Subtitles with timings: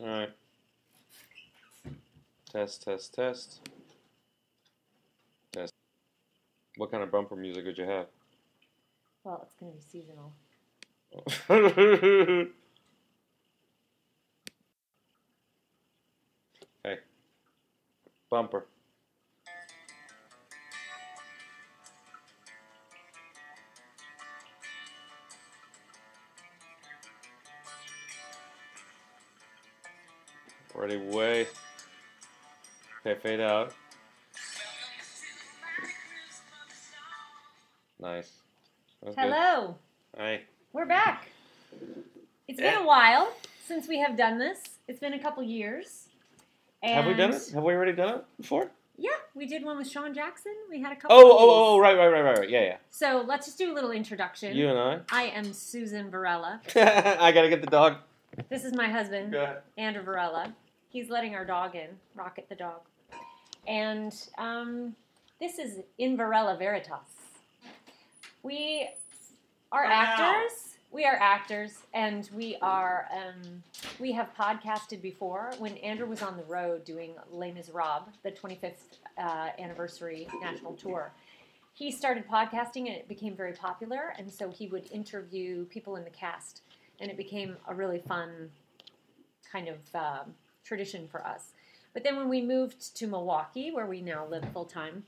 [0.00, 0.30] All right.
[2.50, 3.68] Test, test, test.
[5.52, 5.74] Test.
[6.76, 8.06] What kind of bumper music would you have?
[9.24, 10.32] Well, it's going to be seasonal.
[16.84, 16.98] hey.
[18.30, 18.64] Bumper.
[30.80, 31.46] Ready, way.
[33.04, 33.74] Okay, fade out.
[38.00, 38.30] Nice.
[39.02, 39.24] That's good.
[39.24, 39.76] Hello.
[40.16, 40.40] Hi.
[40.72, 41.28] We're back.
[42.48, 42.82] It's been a eh.
[42.82, 43.30] while
[43.62, 44.58] since we have done this.
[44.88, 46.08] It's been a couple years.
[46.82, 47.50] Have we done it?
[47.52, 48.70] Have we already done it before?
[48.96, 50.54] Yeah, we did one with Sean Jackson.
[50.70, 51.14] We had a couple.
[51.14, 52.48] Oh, of oh, oh, right, right, right, right, right.
[52.48, 54.56] Yeah, So let's just do a little introduction.
[54.56, 56.62] You and I I am Susan Varela.
[56.74, 57.18] I.
[57.20, 57.96] I gotta get the dog.
[58.48, 59.36] This is my husband,
[59.76, 60.54] Andrew Varela.
[60.90, 62.80] He's letting our dog in, Rocket the dog.
[63.66, 64.96] And um,
[65.38, 66.98] this is In Varela Veritas.
[68.42, 68.88] We
[69.70, 69.90] are Wow.
[69.92, 70.76] actors.
[70.90, 73.06] We are actors, and we are.
[73.12, 73.62] Um,
[74.00, 78.72] we have podcasted before when Andrew was on the road doing Les Miserables, the 25th
[79.16, 81.12] uh, anniversary national tour.
[81.74, 84.12] He started podcasting, and it became very popular.
[84.18, 86.62] And so he would interview people in the cast,
[86.98, 88.50] and it became a really fun
[89.52, 91.52] kind of um, tradition for us.
[91.92, 95.04] But then when we moved to Milwaukee, where we now live full time,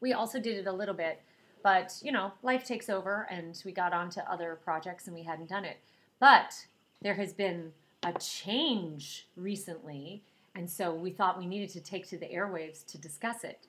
[0.00, 1.20] we also did it a little bit.
[1.62, 5.22] But, you know, life takes over and we got on to other projects and we
[5.22, 5.78] hadn't done it.
[6.20, 6.66] But
[7.00, 10.22] there has been a change recently,
[10.54, 13.66] and so we thought we needed to take to the airwaves to discuss it.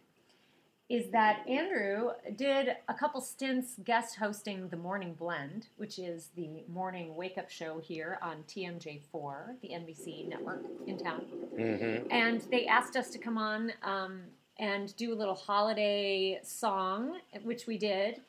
[0.88, 6.64] Is that Andrew did a couple stints guest hosting the Morning Blend, which is the
[6.72, 11.26] morning wake up show here on TMJ4, the NBC network in town
[11.58, 12.12] Mm-hmm.
[12.12, 14.20] and they asked us to come on um,
[14.60, 18.22] and do a little holiday song, which we did,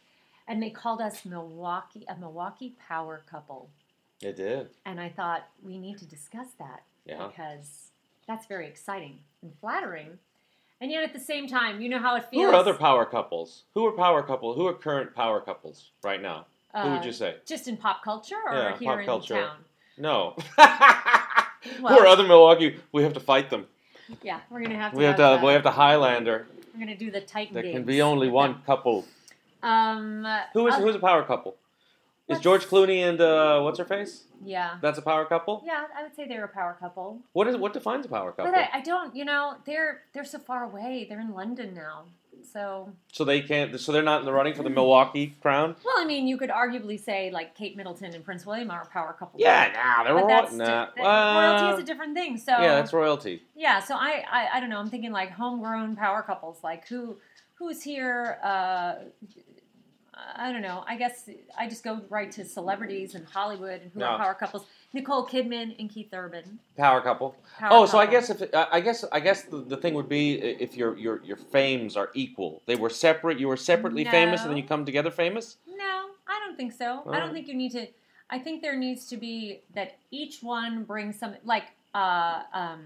[0.49, 3.69] and they called us Milwaukee a Milwaukee power couple.
[4.23, 4.71] It did.
[4.87, 7.27] And I thought we need to discuss that Yeah.
[7.27, 7.91] because
[8.27, 10.19] that's very exciting and flattering.
[10.81, 12.43] And yet at the same time, you know how it feels.
[12.45, 13.65] Who are other power couples?
[13.75, 14.55] Who are power couple?
[14.55, 16.47] Who are current power couples right now?
[16.75, 17.37] Who would uh, you say?
[17.47, 19.35] Just in pop culture or Yeah, here in culture.
[19.35, 19.57] town?
[19.97, 20.37] No.
[20.59, 22.77] Who are other Milwaukee?
[22.93, 23.67] We have to fight them.
[24.23, 24.99] Yeah, we're gonna have to.
[24.99, 25.25] We have to.
[25.25, 26.47] uh, We have to Highlander.
[26.75, 29.07] We're gonna do the Titan There can be only one couple.
[29.63, 31.57] Um, Who is uh, who's a power couple?
[32.29, 34.25] Is George Clooney and uh, what's her face?
[34.45, 35.63] Yeah, That's a power couple.
[35.65, 37.21] yeah, I would say they're a power couple.
[37.33, 38.53] What is what defines a power couple?
[38.53, 41.07] But I, I don't, you know, they're they're so far away.
[41.09, 42.05] They're in London now.
[42.53, 43.79] So, so they can't.
[43.81, 45.75] So they're not in the running for the Milwaukee crown.
[45.85, 48.87] well, I mean, you could arguably say like Kate Middleton and Prince William are a
[48.87, 49.41] power couple.
[49.41, 52.37] Yeah, nah, they're but that's Nah, di- that- well, royalty is a different thing.
[52.39, 53.43] So, yeah, that's royalty.
[53.55, 53.81] yeah.
[53.81, 54.79] So I, I, I don't know.
[54.79, 56.59] I'm thinking like homegrown power couples.
[56.63, 57.17] Like who,
[57.55, 58.39] who's here?
[58.43, 58.95] Uh,
[60.17, 60.83] I don't know.
[60.87, 61.29] I guess
[61.59, 64.07] I just go right to celebrities and Hollywood and who No.
[64.07, 64.65] are power couples.
[64.95, 66.59] Nicole Kidman and Keith Urban.
[66.77, 67.37] Power couple.
[67.59, 70.09] Power oh, so I guess if I I guess I guess the, the thing would
[70.09, 72.63] be if your your your fames are equal.
[72.67, 73.39] They were separate.
[73.39, 75.59] You were separately famous, and then you come together famous.
[75.67, 77.03] No, I don't think so.
[77.11, 77.87] I don't think you need to.
[78.31, 82.81] I think there needs to be that each one brings some like uh um,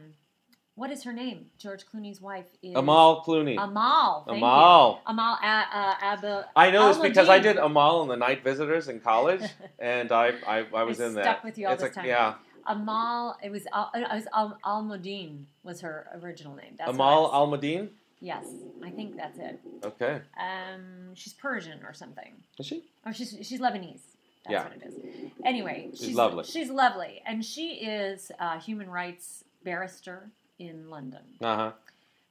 [0.81, 1.45] what is her name?
[1.59, 3.63] George Clooney's wife is Amal Clooney.
[3.63, 4.25] Amal.
[4.27, 5.03] Thank Amal.
[5.07, 5.13] You.
[5.13, 5.39] Amal.
[5.43, 9.43] Uh, uh, I know this because I did Amal in the Night Visitors in college,
[9.79, 11.25] and I I, I was I in that.
[11.25, 12.07] stuck with you all it's this a, time.
[12.07, 12.35] Yeah,
[12.67, 13.37] Amal.
[13.43, 16.77] It was Al, it was Al, Alamuddin was her original name.
[16.79, 17.89] That's Amal was- Al Madin.
[18.23, 18.47] Yes,
[18.83, 19.61] I think that's it.
[19.85, 22.33] Okay, Um, she's Persian or something.
[22.59, 22.85] is she?
[23.07, 24.01] Oh, she's she's Lebanese.
[24.47, 24.63] That's Yeah.
[24.65, 24.95] what it is.
[25.45, 26.45] Anyway, She's lovely.
[26.45, 31.23] She's lovely, and she is a human rights barrister in London.
[31.41, 31.73] Uh huh.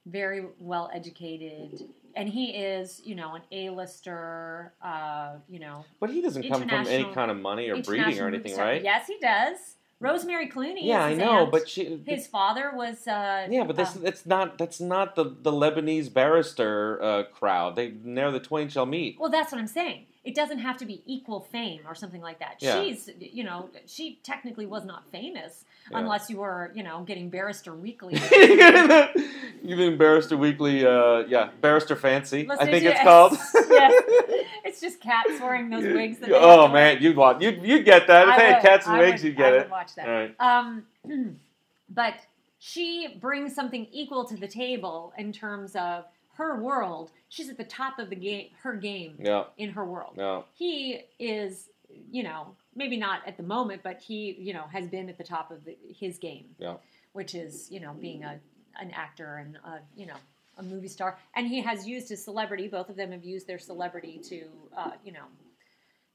[0.06, 1.84] Very well educated,
[2.16, 4.72] and he is, you know, an A-lister.
[4.82, 8.26] Uh, you know, But he doesn't come from any kind of money or breeding or
[8.28, 8.82] anything, star- right?
[8.82, 9.58] Yes, he does.
[10.00, 10.78] Rosemary Clooney.
[10.80, 11.50] Yeah, is I know, aunt.
[11.50, 12.02] but she.
[12.06, 13.06] his father was.
[13.06, 17.76] Uh, yeah, but this um, it's not that's not the the Lebanese barrister uh, crowd.
[17.76, 19.20] They ne'er the twain shall meet.
[19.20, 20.06] Well, that's what I'm saying.
[20.22, 22.56] It doesn't have to be equal fame or something like that.
[22.58, 22.82] Yeah.
[22.84, 25.98] She's, you know, she technically was not famous Yeah.
[25.98, 28.14] unless you were, you know, getting Barrister Weekly.
[29.62, 33.32] You've been Barrister Weekly, uh, yeah, Barrister Fancy, I think it's called.
[33.54, 34.02] yes.
[34.62, 36.18] It's just cats wearing those wigs.
[36.18, 36.94] That oh have to wear.
[36.94, 39.22] man, you'd want you'd you'd get that if I they had cats and I wigs,
[39.22, 39.58] would- you'd get I it.
[39.62, 40.06] would watch that.
[40.06, 40.34] Right.
[40.38, 40.86] Um,
[41.90, 42.14] but
[42.60, 46.04] she brings something equal to the table in terms of
[46.40, 47.10] her world.
[47.28, 50.16] She's at the top of the game, her game Yeah, in her world.
[50.16, 50.44] no.
[50.54, 51.68] He is,
[52.10, 55.24] you know, maybe not at the moment, but he, you know, has been at the
[55.24, 56.46] top of the, his game.
[56.58, 56.76] Yeah.
[57.12, 58.38] Which is, you know, being a
[58.80, 60.14] an actor and a, you know
[60.56, 62.68] a movie star, and he has used his celebrity.
[62.68, 64.40] Both of them have used their celebrity to,
[64.76, 65.26] uh, you know,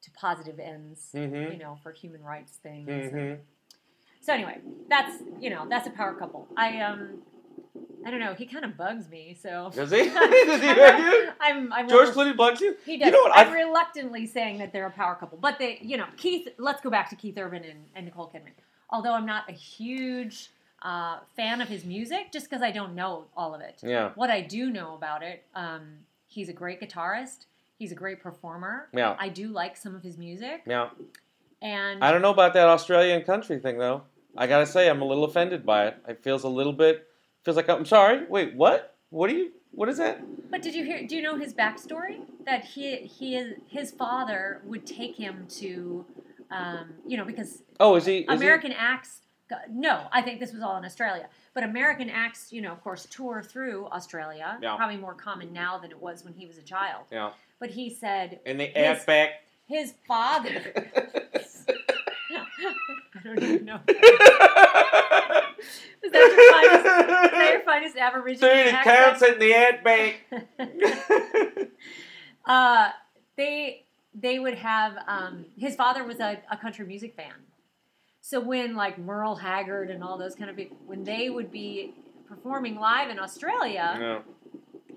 [0.03, 1.09] to positive ends.
[1.13, 1.51] Mhm.
[1.51, 2.89] You know, for human rights things.
[2.89, 3.39] Mhm.
[4.21, 6.47] So anyway, that's you know that's a power couple.
[6.57, 7.21] I um,
[8.05, 8.33] I don't know.
[8.35, 9.35] He kind of bugs me.
[9.41, 9.97] So Does he?
[10.09, 11.29] Does he bug you?
[11.41, 12.75] I'm, I'm George Clooney bugs you?
[12.85, 13.07] He does.
[13.07, 13.31] You know what?
[13.35, 16.47] I'm I've- reluctantly saying that they're a power couple, but they, you know, Keith.
[16.57, 18.51] Let's go back to Keith Urban and, and Nicole Kidman.
[18.91, 20.51] Although I'm not a huge
[20.83, 23.79] uh, fan of his music, just because I don't know all of it.
[23.83, 24.11] Yeah.
[24.15, 25.95] What I do know about it, um,
[26.27, 27.45] he's a great guitarist.
[27.79, 28.87] He's a great performer.
[28.93, 29.15] Yeah.
[29.19, 30.89] I do like some of his music, Yeah.
[31.61, 34.03] and I don't know about that Australian country thing though.
[34.37, 35.97] I gotta say, I'm a little offended by it.
[36.07, 37.07] It feels a little bit.
[37.45, 38.25] Feels like I'm sorry.
[38.27, 38.97] Wait, what?
[39.11, 39.51] What do you?
[39.71, 40.21] What is that?
[40.49, 41.05] But did you hear?
[41.05, 42.21] Do you know his backstory?
[42.45, 46.05] That he he is his father would take him to,
[46.51, 48.19] um, you know, because Oh, is he?
[48.19, 49.21] Is American acts.
[49.69, 51.29] No, I think this was all in Australia.
[51.53, 54.57] But American acts, you know, of course, tour through Australia.
[54.59, 54.75] Yeah.
[54.75, 57.03] Probably more common now than it was when he was a child.
[57.11, 57.29] Yeah.
[57.59, 59.29] But he said And the His- outback.
[59.67, 60.73] his father.
[63.15, 63.79] I don't even know.
[66.03, 66.85] Is that your finest?
[67.25, 70.15] Is that your finest Aborigine Thirty counts in the outback.
[72.45, 72.89] uh,
[73.35, 77.33] they they would have um, his father was a, a country music fan
[78.21, 81.93] so when like merle haggard and all those kind of people when they would be
[82.27, 84.23] performing live in australia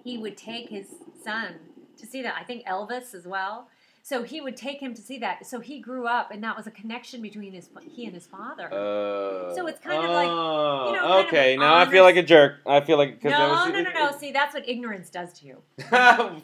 [0.04, 0.86] he would take his
[1.22, 1.54] son
[1.96, 3.68] to see that i think elvis as well
[4.08, 6.66] so he would take him to see that so he grew up and that was
[6.66, 10.86] a connection between his he and his father Uh, So it's kind of like, oh,
[10.88, 12.52] you know, okay, now I feel like a jerk.
[12.66, 15.56] I feel like no was no no no see that's what ignorance does to you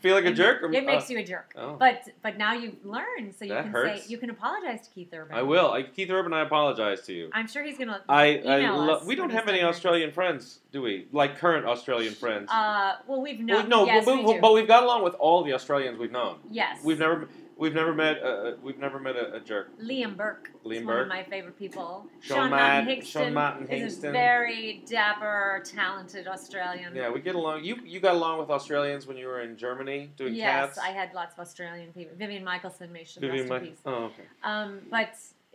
[0.04, 0.62] feel like a jerk.
[0.62, 1.76] Or, it makes uh, you a jerk oh.
[1.84, 4.02] but but now you learn, so you That can hurts.
[4.04, 5.68] say you can apologize to keith urban I will.
[5.72, 7.24] I, Keith Urban, I apologize to you.
[7.32, 8.24] i'm sure he's gonna I,
[8.56, 11.06] I lo- we don't have any Australian friends, do we?
[11.12, 12.46] Like current Australian friends.
[12.50, 14.40] uh well we've known Well, no, yes, we do.
[14.40, 16.34] but we've got along with all the Australians we've known.
[16.50, 19.70] yes We've never, we've never met, uh, uh, we've never met a, a jerk.
[19.80, 21.02] Liam Burke Liam is one Burke.
[21.02, 22.06] of my favorite people.
[22.20, 26.94] Sean Martin Hingston Sean Martin is a very dapper, talented Australian.
[26.94, 27.64] Yeah, we get along.
[27.64, 30.78] You, you got along with Australians when you were in Germany doing yes, cats.
[30.78, 32.16] I had lots of Australian people.
[32.16, 34.24] Vivian Michelson, may she Vivian Mi- Oh, okay.
[34.42, 35.14] Um, but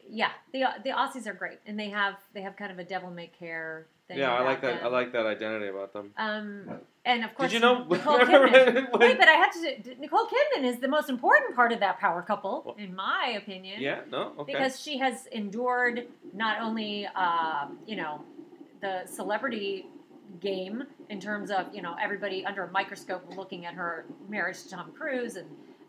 [0.09, 3.09] yeah, the the Aussies are great, and they have they have kind of a devil
[3.11, 3.85] may care.
[4.17, 4.83] Yeah, I like that.
[4.83, 6.11] I like that identity about them.
[6.17, 7.85] Um, and of course, Did you know?
[7.85, 8.99] Nicole Kidman.
[8.99, 9.95] Wait, but I have to.
[9.99, 13.81] Nicole Kidman is the most important part of that power couple, Well- in my opinion.
[13.81, 14.53] yeah, no, okay.
[14.53, 18.21] because she has endured not only uh, you know
[18.81, 19.85] the celebrity
[20.39, 24.69] game in terms of you know everybody under a microscope looking at her marriage to
[24.69, 25.47] Tom Cruise and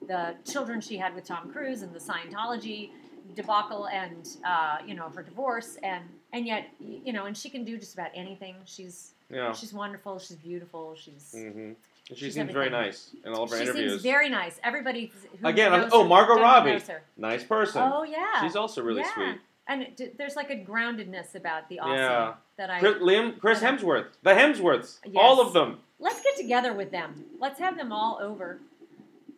[0.09, 2.91] the children she had with Tom Cruise and the Scientology
[3.35, 7.65] debacle and uh, you know her divorce and and yet you know and she can
[7.65, 9.53] do just about anything she's yeah.
[9.53, 11.73] she's wonderful she's beautiful she's mm-hmm.
[12.09, 13.93] She She's seems very nice in all of her she interviews.
[13.93, 15.12] seems very nice everybody
[15.44, 16.81] Again, knows oh, her Margot Robbie.
[17.17, 17.82] nice person.
[17.85, 19.15] oh yeah She's also really yeah.
[19.15, 19.41] sweet.
[19.69, 22.33] And d- there's like a groundedness about the awesome Yeah.
[22.56, 22.81] that I.
[22.81, 25.15] Chris, Liam, Chris Hemsworth, the Hemsworths, Yes.
[25.17, 25.79] all of them.
[26.00, 27.25] Let's get together with them.
[27.38, 28.59] Let's have them all over.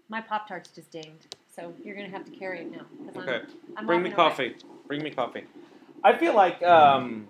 [0.09, 2.87] My Pop Tart's just dinged, so you're gonna have to carry it now.
[3.21, 3.41] Okay,
[3.77, 4.51] I'm, I'm bring me walking away.
[4.53, 4.67] coffee.
[4.87, 5.45] Bring me coffee.
[6.05, 7.29] I feel like um,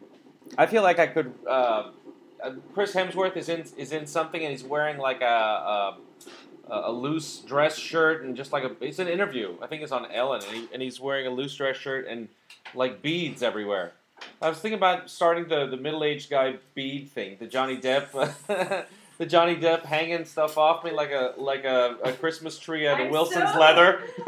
[0.58, 1.32] I feel like I could.
[1.46, 1.90] Uh,
[2.42, 5.24] uh, Chris Hemsworth is in is in something, and he's wearing like a.
[5.24, 5.96] a
[6.70, 10.06] a loose dress shirt and just like a it's an interview i think it's on
[10.10, 12.28] ellen and, he, and he's wearing a loose dress shirt and
[12.72, 13.92] like beads everywhere
[14.40, 18.10] i was thinking about starting the, the middle-aged guy bead thing the johnny depp
[19.18, 23.00] the johnny depp hanging stuff off me like a like a, a christmas tree out
[23.00, 24.00] of wilson's so- leather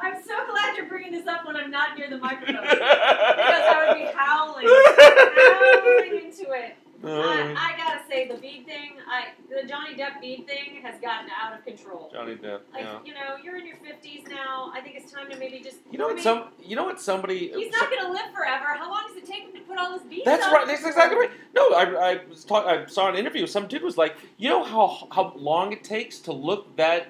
[0.00, 3.88] I'm so glad you're bringing this up when I'm not near the microphone because I
[3.88, 6.76] would be howling, howling into it.
[7.04, 11.28] I, I gotta say, the bead thing, I the Johnny Depp bead thing has gotten
[11.42, 12.08] out of control.
[12.12, 14.70] johnny depp Like yeah you know, you're in your 50s now.
[14.74, 15.78] I think it's time to maybe just.
[15.90, 18.30] you know I what mean, some you know what somebody He's not going to live
[18.34, 18.66] forever.
[18.82, 20.66] How long does it take him to put all his beads That's right.
[20.66, 21.30] That's exactly right.
[21.54, 23.46] No, I, I was talk, I saw an interview.
[23.46, 27.08] Some dude was like, you know how how long it takes to look that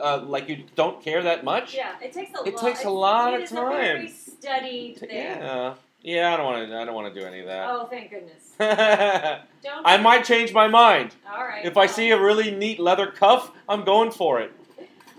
[0.00, 1.74] uh, like you don't care that much.
[1.74, 2.62] Yeah, it takes a It lot.
[2.66, 4.08] takes a lot of It is a very time.
[4.08, 5.10] studied thing.
[5.10, 6.32] Yeah, yeah.
[6.32, 6.76] I don't want to.
[6.78, 7.68] I don't want to do any of that.
[7.70, 8.52] Oh, thank goodness.
[8.60, 10.02] I Don't.
[10.02, 11.64] might change my mind All right.
[11.64, 13.52] if I see a really neat leather cuff.
[13.68, 14.52] I'm going for it.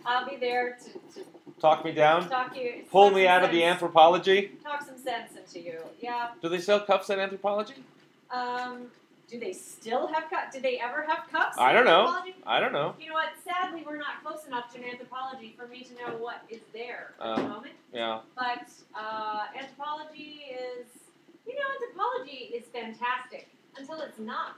[0.05, 1.25] I'll be there to, to
[1.59, 2.27] Talk me down.
[2.29, 2.83] talk you.
[2.91, 4.62] Pull talk me out of the Anthropologie.
[4.63, 5.79] Talk some sense into you.
[6.01, 6.29] Yeah.
[6.41, 7.74] Do they sell cuffs at Anthropologie?
[8.31, 8.88] Um.
[9.29, 10.53] Do they still have cups?
[10.53, 11.55] Did they ever have cups?
[11.59, 12.19] I don't know.
[12.48, 12.95] I don't know.
[13.00, 13.29] You know what?
[13.45, 17.36] Sadly, we're not close enough to Anthropologie for me to know what is there at
[17.36, 17.48] the Uh.
[17.48, 17.74] moment.
[17.93, 18.21] Yeah.
[18.36, 20.88] But uh, Anthropologie is,
[21.45, 24.55] you know, Anthropologie is fantastic until it's not.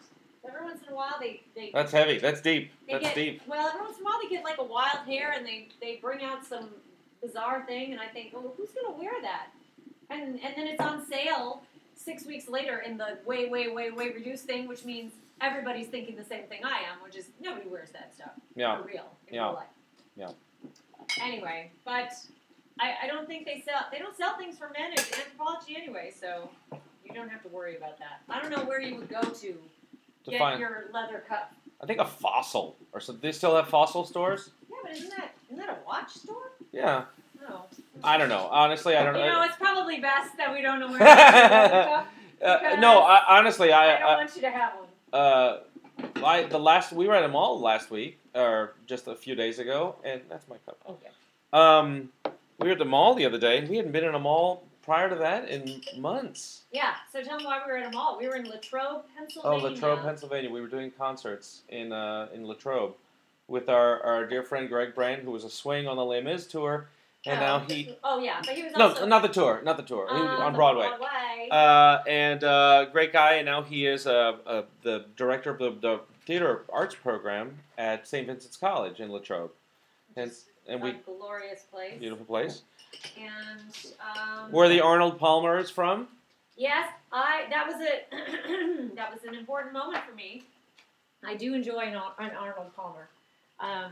[0.47, 2.17] Every once in a while, they they, That's heavy.
[2.17, 2.71] That's deep.
[2.89, 3.41] That's get deep.
[3.47, 3.67] well.
[3.67, 6.23] Every once in a while, they get like a wild hair and they they bring
[6.23, 6.69] out some
[7.21, 9.47] bizarre thing, and I think, oh, who's gonna wear that?
[10.09, 11.61] And and then it's on sale
[12.03, 16.15] six weeks later in the way way way way reduced thing, which means everybody's thinking
[16.15, 18.77] the same thing I am, which is nobody wears that stuff Yeah.
[18.77, 19.43] for real in Yeah.
[19.45, 19.67] real life.
[20.15, 20.31] Yeah.
[21.21, 22.13] Anyway, but
[22.79, 26.11] I, I don't think they sell they don't sell things for men in Anthropologie anyway,
[26.17, 26.49] so
[27.05, 28.21] you don't have to worry about that.
[28.29, 29.53] I don't know where you would go to
[30.25, 31.53] To get find, your leather cup.
[31.81, 33.11] I think a fossil or so.
[33.13, 34.51] They still have fossil stores.
[34.69, 36.51] Yeah, but isn't that isn't that a watch store?
[36.71, 37.05] Yeah.
[38.03, 38.47] I don't know.
[38.51, 39.43] Honestly, I don't You know, You know.
[39.43, 42.07] it's probably best that we don't know where to get your leather cup.
[42.43, 44.87] Uh, no, I, honestly, I I, don't I, want you to have one.
[45.13, 45.59] uh,
[46.25, 49.59] I, the last we were at a mall last week or just a few days
[49.59, 50.77] ago, and that's my cup.
[50.89, 51.09] Okay.
[51.53, 52.09] Um,
[52.59, 53.57] we were at the mall the other day.
[53.59, 56.61] and We hadn't been in a mall prior to that in months.
[56.71, 56.93] Yeah.
[57.11, 58.17] So tell them why we were at a mall.
[58.19, 59.59] We were in Latrobe, Pennsylvania.
[59.59, 60.49] Oh, Latrobe, Pennsylvania.
[60.49, 62.93] We were doing concerts in uh, in Latrobe
[63.47, 66.47] with our, our dear friend Greg Brand, who was a swing on the Les Mis
[66.47, 66.87] tour,
[67.25, 67.41] and Oh.
[67.41, 70.07] now he Oh yeah, but he was no, also not the tour, not the tour.
[70.09, 70.87] Uh, on Broadway.
[70.87, 71.47] Broadway.
[71.51, 75.71] Uh, and uh, great guy, and now he is uh, uh, the director of the,
[75.81, 78.25] the theater arts program at St.
[78.27, 79.51] Vincent's College in Latrobe,
[80.15, 80.31] and
[80.67, 81.99] and we glorious place.
[81.99, 82.61] beautiful place
[83.17, 83.59] And
[83.99, 86.07] um, where the Arnold Palmer is from.
[86.55, 90.43] yes, I that was a that was an important moment for me.
[91.23, 93.07] I do enjoy an, an Arnold Palmer.
[93.59, 93.91] Um,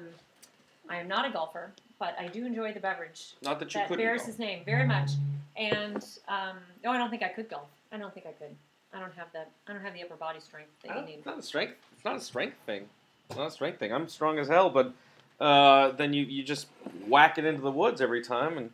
[0.89, 3.87] I am not a golfer, but I do enjoy the beverage Not that you that
[3.89, 4.03] couldn't.
[4.05, 4.27] bears go.
[4.27, 5.11] his name very much.
[5.57, 7.67] And um, no, I don't think I could golf.
[7.91, 8.55] I don't think I could.
[8.93, 11.17] I don't have the I don't have the upper body strength that you need.
[11.17, 11.75] It's not a strength.
[11.93, 12.85] It's not a strength thing.
[13.29, 13.93] It's not a strength thing.
[13.93, 14.93] I'm strong as hell, but
[15.39, 16.67] uh, then you, you just
[17.07, 18.71] whack it into the woods every time, and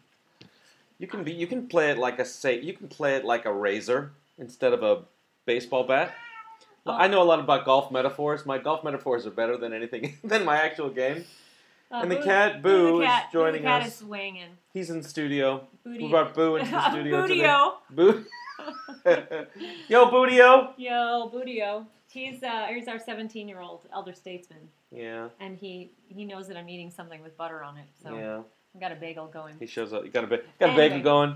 [0.99, 3.45] you can be you can play it like a say you can play it like
[3.45, 5.01] a razor instead of a
[5.45, 6.13] baseball bat.
[6.85, 6.93] Oh.
[6.93, 8.45] I know a lot about golf metaphors.
[8.45, 11.25] My golf metaphors are better than anything than my actual game.
[11.91, 13.87] Uh, and the Boo- cat Boo Boo the is cat, Boo joining the cat us.
[13.89, 14.49] is swinging.
[14.73, 15.67] He's in studio.
[15.83, 16.03] Booty.
[16.05, 17.41] We brought Boo into the studio today.
[17.43, 17.73] Bootio.
[17.91, 18.25] Boo.
[19.87, 20.73] Yo, Bootio.
[20.77, 21.85] Yo, Bootio.
[22.09, 25.27] He's uh, he's our 17 year old elder statesman, Yeah.
[25.39, 27.85] and he he knows that I'm eating something with butter on it.
[28.01, 28.41] So Yeah.
[28.73, 29.55] I've got a bagel going.
[29.59, 30.05] He shows up.
[30.05, 30.89] You got a ba- got a Anyway.
[30.89, 31.35] bagel going.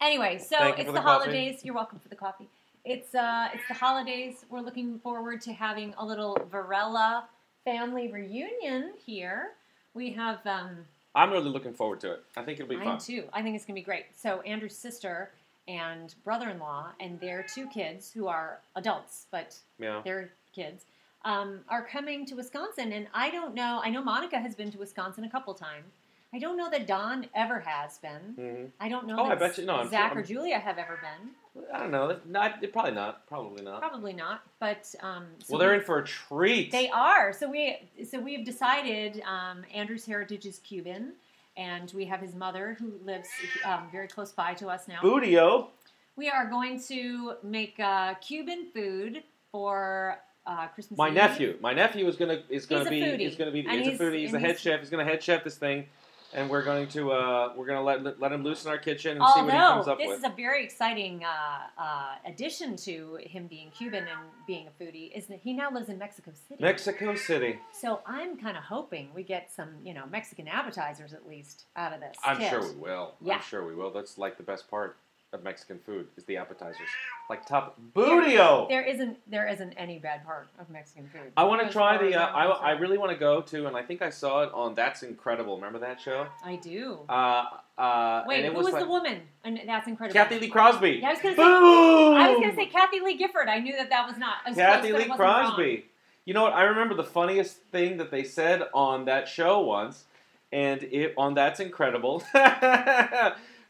[0.00, 1.24] Anyway, so Thank it's the, the coffee.
[1.26, 1.60] holidays.
[1.64, 2.48] You're welcome for the coffee.
[2.84, 4.44] It's uh it's the holidays.
[4.48, 7.28] We're looking forward to having a little Varela
[7.64, 9.50] family reunion here.
[9.94, 12.24] We have um I'm really looking forward to it.
[12.36, 12.98] I think it'll be I fun.
[12.98, 13.24] too.
[13.32, 14.06] I think it's gonna be great.
[14.16, 15.30] So Andrew's sister
[15.68, 20.00] and brother-in-law and their two kids who are adults, but Yeah.
[20.04, 20.84] they're kids,
[21.24, 22.92] um, are coming to Wisconsin.
[22.92, 23.80] And I don't know.
[23.84, 25.92] I know Monica has been to Wisconsin a couple times.
[26.32, 28.34] I don't know that Don ever has been.
[28.36, 30.78] hmm I don't know Oh, I that bet you- no, Zach sure- or Julia have
[30.78, 31.30] ever been.
[31.72, 32.16] I don't know.
[32.26, 33.26] Not probably not.
[33.26, 33.80] Probably not.
[33.80, 34.42] Probably not.
[34.60, 36.70] But um, so well, they're we- in for a treat.
[36.70, 37.32] They are.
[37.32, 37.76] So we
[38.08, 39.22] so we've decided.
[39.22, 41.12] Um, Andrew's heritage is Cuban,
[41.56, 43.28] and we have his mother who lives
[43.64, 45.00] um, very close by to us now.
[45.02, 45.68] Bootio.
[46.16, 50.98] We are going to make uh, Cuban food for uh, Christmas.
[50.98, 51.14] My Eve.
[51.14, 51.58] nephew.
[51.60, 54.18] My nephew is gonna is gonna He's be is gonna be And he's a foodie.
[54.20, 54.80] He's a head he's- chef.
[54.80, 55.86] He's gonna head chef this thing,
[56.32, 59.26] and we're going to uh, we're gonna let let him loose in our kitchen and
[59.34, 60.20] see what he comes Although up this with.
[60.20, 64.82] This is a very exciting uh, uh, addition to him being Cuban and being a
[64.82, 66.62] foodie, is that he now lives in Mexico City.
[66.62, 67.58] Mexico City.
[67.72, 71.92] So I'm kind of hoping we get some, you know, Mexican appetizers at least out
[71.92, 72.16] of this.
[72.24, 72.50] I'm kit.
[72.50, 73.14] sure we will.
[73.20, 73.36] Yeah.
[73.36, 73.90] I'm sure we will.
[73.90, 74.96] That's like the best part
[75.32, 76.88] of Mexican food is the appetizers.
[77.28, 78.68] Like top Bootio.
[78.68, 81.32] There isn't there isn't any bad part of Mexican food.
[81.36, 82.20] I want to try the.
[82.20, 84.74] Uh, I, I really want to go to, and I think I saw it on
[84.74, 85.56] That's Incredible.
[85.56, 86.26] Remember that show?
[86.44, 86.98] I do.
[87.08, 87.44] Uh,
[87.78, 89.20] uh, Wait, and it who was, was like, the woman?
[89.44, 90.20] And that's incredible.
[90.20, 90.98] Cathy Lee Crosby.
[91.00, 91.42] Yeah, I was gonna say.
[91.42, 93.48] I was gonna say Kathie Lee Gifford.
[93.48, 94.38] I knew that that was not.
[94.44, 95.44] I was Kathy Lee wasn't wrong.
[95.46, 95.84] Crosby.
[96.24, 96.52] You know what?
[96.52, 100.04] I remember the funniest thing that they said on that show once,
[100.52, 102.24] and it on That's Incredible.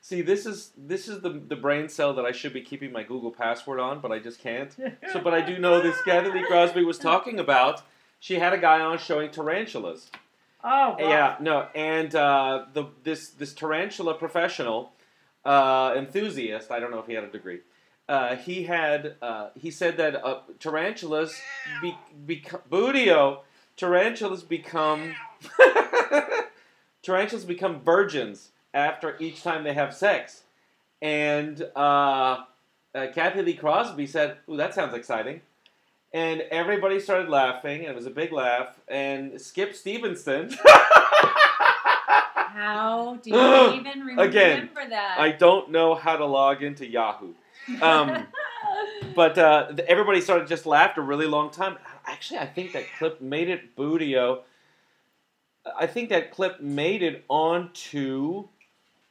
[0.03, 3.03] See, this is this is the the brain cell that I should be keeping my
[3.03, 4.75] Google password on, but I just can't.
[5.13, 7.83] So, but I do know this Cathy Lee Crosby was talking about.
[8.19, 10.11] She had a guy on showing tarantulas.
[10.63, 10.97] Oh, wow.
[10.99, 14.93] Yeah, no, and uh, the this this tarantula professional
[15.45, 16.71] uh, enthusiast.
[16.71, 17.61] I don't know if he had a degree.
[18.09, 21.35] Uh, he had uh, he said that uh, tarantulas
[21.81, 23.41] be, become Boodio
[23.77, 25.15] tarantulas become
[27.03, 30.43] tarantulas become virgins after each time they have sex,
[31.03, 32.45] and uh,
[32.95, 35.43] uh, Cathy Lee Crosby said, "Ooh, that sounds exciting."
[36.13, 38.81] and everybody started laughing, and it was a big laugh.
[38.89, 40.51] And Skip Stephenson,
[42.53, 45.17] How do you even remember Again, that?
[45.19, 47.33] I don't know how to log into Yahoo.
[47.81, 48.27] Um,
[49.15, 51.79] but uh, everybody started just laughed a really long time.
[52.07, 54.41] Actually, I think that clip made it Boodio.
[55.79, 58.49] I think that clip made it onto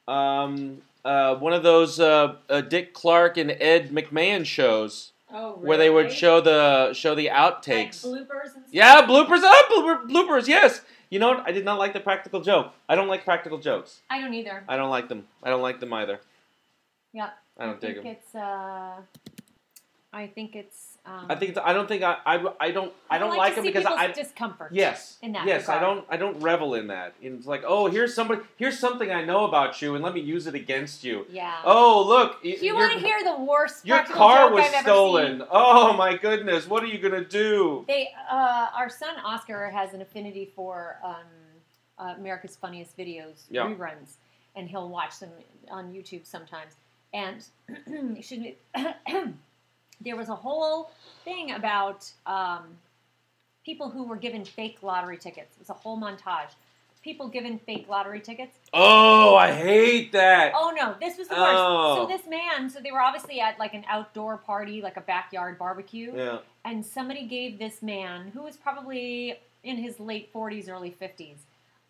[0.08, 5.78] um, uh, one of those uh, uh, Dick Clark and Ed McMahon shows oh, where
[5.78, 8.04] they would show the show the Like outtakes.
[8.04, 8.64] bloopers and stuff?
[8.70, 10.46] yeah, bloopers up, blooper, bloopers.
[10.48, 10.82] Yes.
[11.10, 11.46] You know what?
[11.46, 12.72] I did not like the practical joke.
[12.88, 14.00] I don't like practical jokes.
[14.08, 14.62] I don't either.
[14.68, 15.26] I don't like them.
[15.42, 16.20] I don't like them either.
[17.12, 17.30] Yeah.
[17.58, 18.16] I don't dig think them.
[18.16, 18.34] it's.
[18.34, 19.00] Uh,
[20.12, 20.98] I think it's.
[21.06, 23.64] Um, I think it's, I don't think I I, I don't I don't like, them
[23.64, 24.70] see because I discomfort.
[24.72, 27.14] yes in that yes I don't I don't revel in that.
[27.22, 30.46] It's like oh here's somebody here's something I know about you and let me use
[30.46, 31.26] it against you.
[31.30, 31.56] Yeah.
[31.64, 35.42] Oh look, Do you want to hear the worst Your car joke was I've stolen.
[35.50, 37.84] Oh my goodness, what are you gonna do?
[37.86, 41.14] They, uh, our son Oscar has an affinity for um,
[41.98, 43.66] uh, America's Funniest Videos Yeah.
[43.66, 44.14] reruns,
[44.56, 45.30] and he'll watch them
[45.70, 46.72] on YouTube sometimes.
[47.12, 47.44] And
[47.86, 48.56] me,
[50.00, 50.90] there was a whole
[51.24, 52.64] thing about um,
[53.64, 55.56] people who were given fake lottery tickets.
[55.56, 56.50] It was a whole montage.
[57.02, 58.58] People given fake lottery tickets.
[58.74, 60.52] Oh, I hate that.
[60.54, 61.54] Oh no, this was the worst.
[61.56, 61.96] Oh.
[61.96, 65.58] So this man, so they were obviously at like an outdoor party, like a backyard
[65.58, 66.38] barbecue Yeah.
[66.66, 71.36] and somebody gave this man, who was probably in his late 40s, early 50s,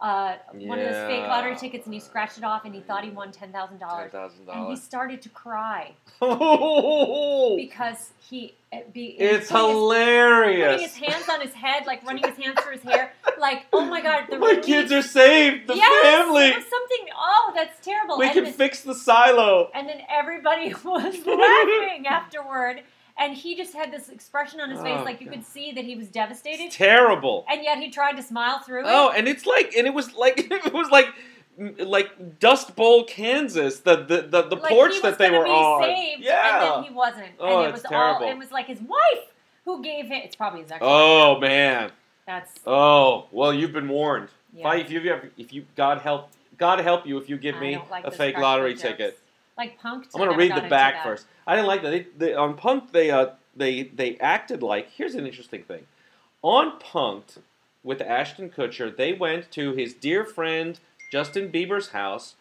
[0.00, 3.04] uh, one of those fake lottery tickets, and he scratched it off, and he thought
[3.04, 3.52] he won $10,000.
[3.52, 5.92] Ten thousand And he started to cry
[6.23, 8.54] Oh, because he.
[8.73, 10.73] uh, Be, it's putting his- hilarious.
[10.83, 13.85] Putting his hands on his head, like running his hands through his hair, like, oh
[13.85, 14.64] my god, the My relief.
[14.64, 15.66] kids are saved.
[15.69, 16.50] The yes, family.
[16.52, 18.19] Something, oh, that's terrible.
[18.19, 19.71] We and, can then, fix the silo.
[19.75, 22.83] and then everybody was laughing afterward,
[23.21, 25.35] and he just had this expression on his face, Oh, like you God.
[25.37, 26.65] could see that he was devastated.
[26.65, 27.45] It's terrible.
[27.49, 28.87] and yet he tried to smile through it.
[28.89, 31.09] Oh, and it's like, and it was like, it was like,
[31.79, 33.81] like Dust Bowl, Kansas.
[33.81, 35.83] The the the, the like porch that they were on.
[35.85, 36.65] saved, yeah.
[36.65, 37.27] and then he wasn't.
[37.39, 38.25] Oh, and it was terrible.
[38.27, 38.33] all.
[38.33, 39.27] It was like his wife
[39.64, 40.21] who gave him.
[40.25, 40.81] It's probably his ex.
[40.83, 41.92] oh man.
[42.27, 44.29] That's Oh well, you've been warned.
[44.55, 44.73] yeah.
[44.75, 48.05] If you if you God help God help you if you give I me like
[48.05, 49.18] a fake lottery ticket.
[49.61, 50.07] Like punked.
[50.14, 51.27] I'm gonna read the back first.
[51.46, 51.90] I didn't like that.
[51.90, 54.90] They, they, on Punked, they uh, they they acted like.
[54.90, 55.87] Here's an interesting thing.
[56.40, 57.40] On Punked
[57.85, 60.81] with Ashton Kutcher, they went to his dear friend
[61.12, 62.37] Justin Bieber's house,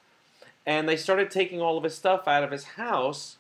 [0.65, 3.36] and they started taking all of his stuff out of his house,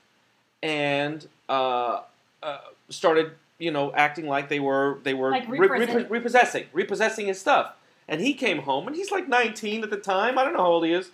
[0.61, 2.01] and uh,
[2.43, 2.57] uh,
[2.89, 7.75] started you know acting like they were they were Like re- repossessing repossessing his stuff.
[8.09, 10.37] And he came home, and he's like 19 at the time.
[10.37, 11.11] I don't know how old he is.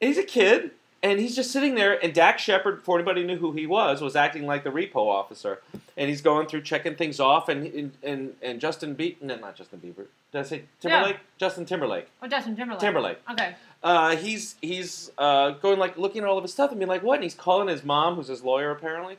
[0.00, 2.02] And he's a kid, and he's just sitting there.
[2.02, 5.60] And Dax Shepard, before anybody knew who he was, was acting like the repo officer.
[5.96, 7.48] And he's going through checking things off.
[7.48, 10.06] And and and, Justin Bieber, no, not Justin Bieber.
[10.32, 11.16] Did I say Timberlake?
[11.16, 11.20] Yeah.
[11.38, 12.06] Justin Timberlake.
[12.22, 12.80] Oh, Justin Timberlake.
[12.80, 13.18] Timberlake.
[13.30, 13.54] Okay.
[13.82, 17.02] Uh, he's he's uh, going like looking at all of his stuff and being like,
[17.02, 19.16] "What?" And he's calling his mom, who's his lawyer apparently,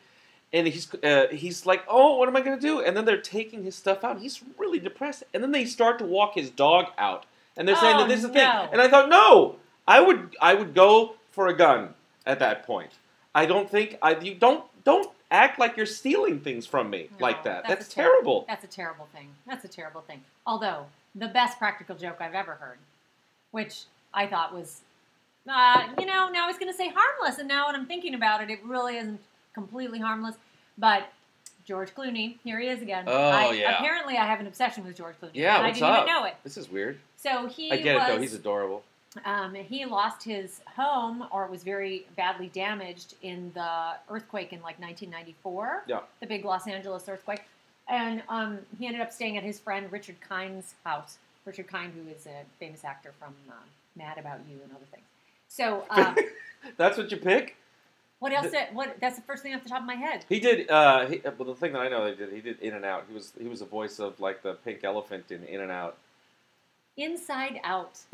[0.53, 3.21] and he's uh, he's like, "Oh, what am I going to do?" And then they're
[3.21, 4.19] taking his stuff out.
[4.19, 7.25] He's really depressed, and then they start to walk his dog out,
[7.57, 8.47] and they're saying Oh, that this is the thing.
[8.71, 9.55] And I thought, no,
[9.87, 11.93] I would I would go for a gun
[12.25, 12.91] at that point.
[13.33, 17.25] I don't think I you don't don't act like you're stealing things from me No,
[17.25, 17.63] like that.
[17.63, 18.45] that's That's, a ter- terrible.
[18.47, 19.29] That's a terrible thing.
[19.47, 20.21] That's a terrible thing.
[20.45, 22.77] Although the best practical joke I've ever heard,
[23.51, 24.81] which I thought was,
[25.47, 28.13] uh, you know, now I was going to say harmless, and now when I'm thinking
[28.13, 29.19] about it, it really isn't
[29.53, 30.35] completely harmless.
[30.77, 31.03] But
[31.65, 33.05] George Clooney, here he is again.
[33.07, 33.77] Oh, I, yeah.
[33.77, 35.31] Apparently, I have an obsession with George Clooney.
[35.33, 36.03] Yeah, and what's I didn't up?
[36.07, 36.35] even know it.
[36.43, 36.99] This is weird.
[37.17, 38.21] So he I get was, it though.
[38.21, 38.83] He's adorable.
[39.25, 44.59] Um, he lost his home, or it was very badly damaged in the earthquake in
[44.59, 45.83] like 1994.
[45.87, 45.99] Yeah.
[46.21, 47.43] The big Los Angeles earthquake,
[47.89, 51.17] and um, he ended up staying at his friend Richard Kind's house.
[51.45, 53.53] Richard Kind, who is a famous actor from uh,
[53.95, 55.05] Mad About You and other things.
[55.47, 56.15] So, um,
[56.77, 57.57] That's what you pick.
[58.19, 58.51] what else?
[58.51, 58.95] Did, what?
[59.01, 60.23] That's the first thing off the top of my head.
[60.29, 60.69] He did.
[60.69, 63.05] Uh, he, well, the thing that I know they did, he did In and Out.
[63.09, 65.97] He was he was the voice of like the pink elephant in In and Out.
[66.95, 67.99] Inside Out.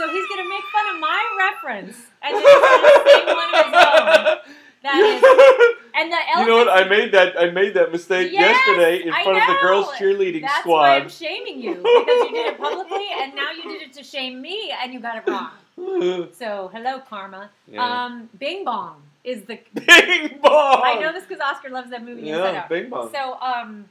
[0.00, 3.26] So he's going to make fun of my reference, and then he's going to sing
[3.36, 4.54] one of his own.
[4.82, 6.70] That is, and the you know what?
[6.70, 7.38] I made that.
[7.38, 10.96] I made that mistake Yes, yesterday in I front of the girls cheerleading That's why
[10.96, 11.26] I'm squad.
[11.28, 14.72] shaming you because you did it publicly, and now you did it to shame me,
[14.82, 15.50] and you got it wrong.
[16.32, 17.50] So hello, karma.
[17.66, 18.04] yeah.
[18.06, 19.58] Um, Bing Bong is the.
[19.74, 20.82] Bing bong.
[20.82, 23.10] I know this because Oscar loves that movie Yeah, Bing bong.
[23.12, 23.84] So, um,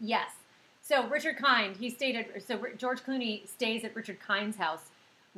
[0.00, 0.30] yes.
[0.82, 2.42] So Richard Kind, he stayed at.
[2.42, 4.90] So George Clooney stays at Richard Kind's house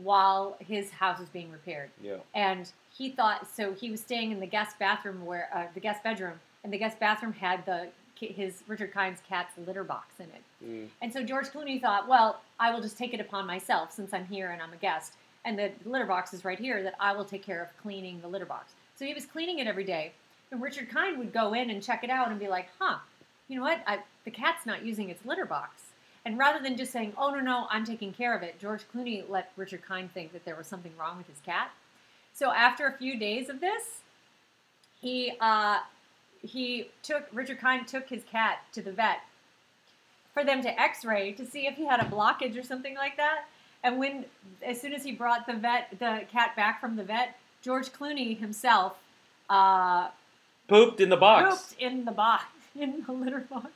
[0.02, 2.16] while his house was being repaired, yeah.
[2.34, 3.72] and he thought so.
[3.72, 6.34] He was staying in the guest bathroom where uh, the guest bedroom
[6.64, 10.42] and the guest bathroom had the his Richard Kind's cat's litter box in it.
[10.62, 10.88] Mm.
[11.00, 14.26] And so George Clooney thought, well, I will just take it upon myself since I'm
[14.26, 17.24] here and I'm a guest, and the litter box is right here that I will
[17.24, 18.72] take care of cleaning the litter box.
[18.96, 20.12] So he was cleaning it every day,
[20.50, 22.98] and Richard Kind would go in and check it out and be like, huh,
[23.48, 23.82] you know what?
[23.86, 25.82] I, the cat's not using its litter box.
[26.24, 29.28] And rather than just saying, oh, no, no, I'm taking care of it, George Clooney
[29.28, 31.70] let Richard Kind think that there was something wrong with his cat.
[32.34, 34.00] So after a few days of this,
[35.00, 35.78] he uh,
[36.42, 39.20] he took Richard Kind took his cat to the vet
[40.32, 43.44] for them to X-ray to see if he had a blockage or something like that.
[43.82, 44.26] And when,
[44.64, 48.38] as soon as he brought the vet the cat back from the vet, George Clooney
[48.38, 48.96] himself
[49.48, 50.08] uh,
[50.68, 51.72] Pooped in the box.
[51.72, 52.44] pooped in the box
[52.78, 53.72] in the litter box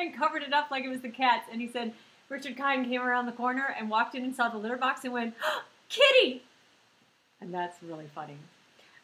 [0.00, 1.48] and covered it up like it was the cat's.
[1.52, 1.92] And he said
[2.28, 5.12] Richard Kind came around the corner and walked in and saw the litter box and
[5.12, 5.34] went,
[5.88, 6.42] "Kitty,"
[7.40, 8.36] and that's really funny.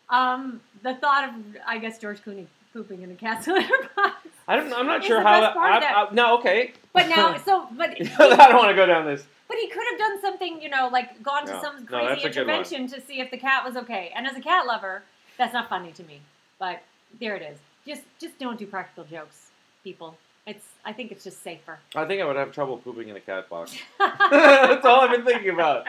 [0.08, 1.34] Um, the thought of
[1.66, 4.14] I guess George Clooney pooping in a cat's litter box.
[4.48, 5.56] I don't, I'm not sure how that.
[5.56, 5.78] I.
[5.78, 6.72] I, no, okay.
[6.92, 9.24] But now, so but I don't want to go down this.
[9.48, 11.62] But he could have done something, you know, like gone to No.
[11.62, 12.18] some crazy one.
[12.18, 14.12] intervention to see if the cat was okay.
[14.14, 15.02] And as a cat lover,
[15.38, 16.20] that's not funny to me.
[16.58, 16.82] But
[17.20, 17.58] there it is.
[17.86, 19.50] Just just don't do practical jokes,
[19.84, 20.16] people.
[20.46, 21.78] It's I think it's just safer.
[21.94, 23.76] I think I would have trouble pooping in a cat box.
[23.98, 25.88] That's all I've been thinking about.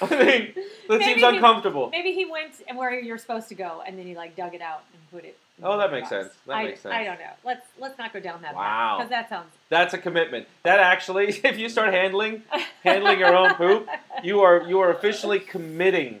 [0.00, 1.88] I think that Maybe seems he- uncomfortable.
[1.90, 4.60] Maybe he went and where you're supposed to go, and then he like dug it
[4.60, 5.36] out and put it.
[5.58, 6.24] in Oh, that makes box.
[6.26, 6.34] sense.
[6.46, 6.94] That I, makes sense.
[6.94, 7.30] I don't know.
[7.44, 8.96] Let's let's not go down that Wow.
[8.98, 9.50] because that sounds.
[9.70, 10.46] That's a commitment.
[10.62, 12.42] That actually, if you start handling
[12.84, 13.88] handling your own poop,
[14.22, 16.20] you are you are officially committing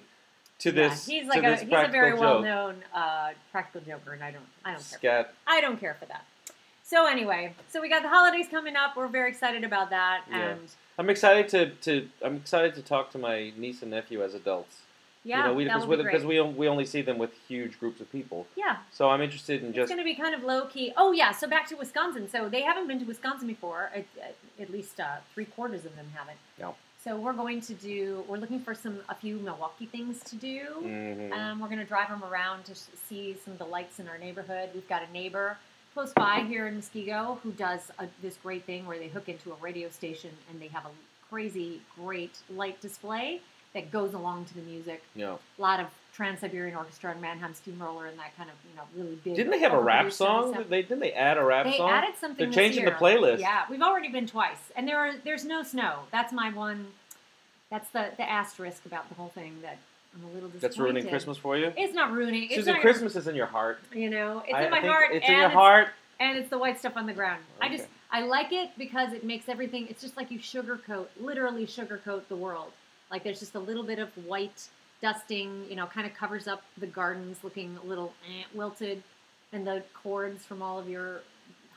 [0.60, 1.06] to Yeah, this.
[1.06, 4.42] he's to like a he's a very well known uh, practical joker, and I don't
[4.64, 4.98] I don't care.
[4.98, 5.34] Scat.
[5.46, 6.24] I don't care for that.
[6.88, 8.96] So anyway, so we got the holidays coming up.
[8.96, 10.50] We're very excited about that, Yeah.
[10.50, 10.60] and
[10.96, 14.76] I'm excited to, to I'm excited to talk to my niece and nephew as adults.
[15.24, 17.80] yeah, you know, because will we, be because we we only see them with huge
[17.80, 18.46] groups of people.
[18.54, 20.92] yeah, So I'm interested in it's just It's going to be kind of low key.
[20.96, 22.28] Oh yeah, so back to Wisconsin.
[22.28, 23.90] So they haven't been to Wisconsin before.
[23.92, 26.38] At, at- at least uh, three quarters of them haven't.
[26.58, 26.70] Yeah.
[27.04, 28.24] So we're going to do.
[28.28, 30.60] We're looking for some a few Milwaukee things to do.
[30.82, 31.32] Mm-hmm.
[31.32, 34.18] Um, we're going to drive them around to see some of the lights in our
[34.18, 34.70] neighborhood.
[34.72, 35.58] We've got a neighbor
[35.96, 39.50] close by here in Muskego who does a, this great thing where they hook into
[39.50, 40.90] a radio station and they have a
[41.30, 43.40] crazy, great light display
[43.72, 45.02] that goes along to the music.
[45.14, 45.38] know.
[45.58, 48.82] A lot of Trans Siberian Orchestra and Mannheim Steamroller and that kind of you know
[48.94, 49.36] really big.
[49.36, 50.52] Didn't they have a rap song?
[50.52, 50.68] stuff.
[50.68, 51.88] They didn't they add a rap They song?
[51.88, 52.44] They added something.
[52.44, 53.38] They're changing the playlist.
[53.38, 56.00] Yeah, we've already been twice, and there are there's no snow.
[56.12, 56.88] That's my one.
[57.70, 59.78] That's the the asterisk about the whole thing that
[60.16, 60.60] I'm a little disappointed.
[60.60, 61.72] That's ruining Christmas for you.
[61.76, 62.44] It's not ruining.
[62.44, 63.80] It's Susan, not Christmas is in your heart.
[63.92, 65.10] You know, it's I- in my heart.
[65.12, 65.88] It's and in your heart.
[66.20, 67.42] and it's the white stuff on the ground.
[67.60, 69.86] I just I like it because it makes everything.
[69.90, 72.72] It's just like you sugarcoat, literally sugarcoat the world.
[73.10, 74.68] Like there's just a little bit of white
[75.02, 75.64] dusting.
[75.68, 79.02] You know, kind of covers up the gardens, looking a little eh, wilted,
[79.52, 81.20] and the cords from all of your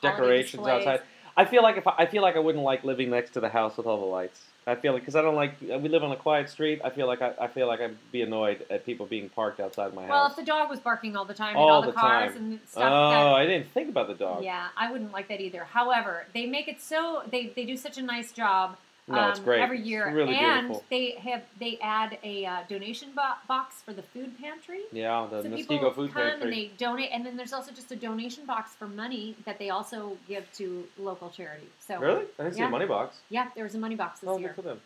[0.01, 0.87] Decorations displays.
[0.87, 1.01] outside.
[1.35, 3.49] I feel like if I, I feel like I wouldn't like living next to the
[3.49, 4.41] house with all the lights.
[4.69, 6.81] I feel like because I don't like uh, we live on a quiet street.
[6.83, 9.93] I feel like I, I feel like I'd be annoyed at people being parked outside
[9.93, 10.09] my house.
[10.09, 12.33] Well, if the dog was barking all the time and All all the, the cars
[12.33, 12.43] time.
[12.43, 12.83] and stuff.
[12.83, 14.43] oh, that, I didn't think about the dog.
[14.43, 15.63] Yeah, I wouldn't like that either.
[15.63, 18.77] However, they make it so they, they do such a nice job
[19.09, 19.61] No, it's um, great.
[19.61, 20.85] every year, It's really and beautiful.
[20.89, 24.81] they have they add a uh, donation bo- box for the food pantry.
[24.91, 26.41] Yeah, the so Muskego people Food come Pantry.
[26.43, 29.69] and they donate, and then there's also just a donation box for money that they
[29.71, 31.67] also give to local charity.
[31.85, 32.25] So Really?
[32.37, 33.17] I didn't see a money box.
[33.29, 34.49] yeah, there was a money box this Oh, year.
[34.49, 34.81] good for them.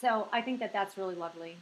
[0.00, 1.56] So I think that that's really lovely.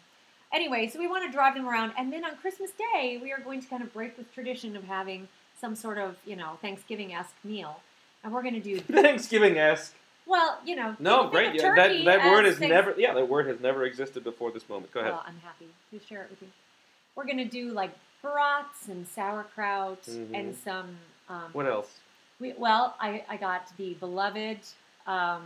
[0.53, 3.41] Anyway, so we want to drive them around, and then on Christmas Day, we are
[3.41, 5.29] going to kind of break with tradition of having
[5.61, 7.81] some sort of you know Thanksgiving-esque meal,
[8.23, 9.95] and we're going to do Thanksgiving esque.
[10.27, 10.97] Well, you know.
[10.99, 11.55] No, great.
[11.55, 12.95] Yeah, that that word as has never.
[12.97, 14.93] Yeah, that word has never existed before this moment.
[14.93, 15.13] Go ahead.
[15.13, 16.49] Well, I'm happy to share it with you.
[17.15, 20.31] We're going to do like brats and sauerkraut Mhm.
[20.35, 20.99] and some.
[21.29, 21.99] Um, what else?
[22.39, 24.59] we, well, I, I got the beloved
[25.07, 25.43] um,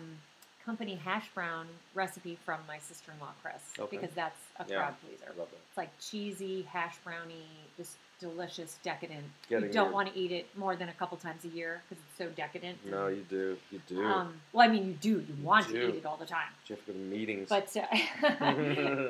[0.65, 3.97] company hash brown recipe from my sister-in-law Chris Okay.
[3.97, 4.77] because that's a Yeah.
[4.79, 5.33] crowd I pleaser.
[5.69, 9.25] It's like cheesy hash brownie, just delicious, decadent.
[9.49, 12.03] Getting you don't want to eat it more than a couple times a year because
[12.07, 12.79] it's so decadent.
[12.89, 13.57] No, you do.
[13.71, 14.05] You do.
[14.05, 15.25] Um, well, I mean, you do.
[15.27, 15.89] You want You to do.
[15.89, 17.49] eat it all the time, you have to go to meetings.
[17.49, 17.87] but uh,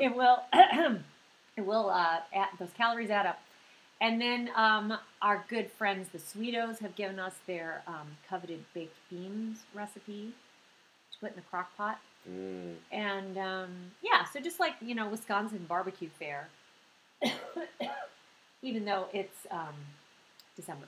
[0.01, 0.43] it will.
[1.57, 1.91] it will.
[1.91, 3.41] Uh, add, those calories add up.
[4.03, 8.97] And then um, our good friends, the Sweetos, have given us their um, coveted baked
[9.11, 10.33] beans recipe
[11.13, 11.99] to put in the crock pot.
[12.31, 12.77] Mm.
[12.93, 13.71] And um,
[14.03, 16.49] yeah, so just like you know, Wisconsin barbecue fair,
[18.63, 19.75] even though it's um,
[20.57, 20.87] December.